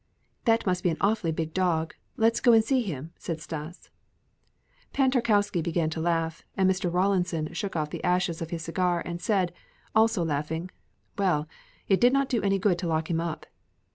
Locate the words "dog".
1.53-1.93